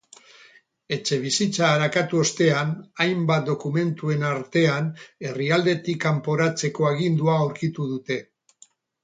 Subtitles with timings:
[0.95, 2.71] Etxebizitza arakatu ostean,
[3.05, 4.89] hainbat dokumentuen artean
[5.29, 8.21] herrialdetik kanporatzeko agindua aurkitu dute.